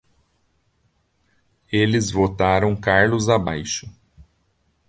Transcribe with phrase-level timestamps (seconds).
[1.71, 3.87] Eles votaram Carlos abaixo!